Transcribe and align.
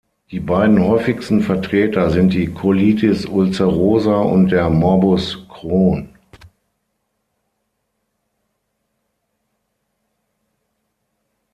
Die 0.31 0.39
beiden 0.39 0.81
häufigsten 0.83 1.41
Vertreter 1.41 2.09
sind 2.09 2.33
die 2.33 2.47
Colitis 2.47 3.27
ulcerosa 3.27 4.17
und 4.21 4.51
der 4.51 4.67
Morbus 4.71 5.45
Crohn. 5.47 6.09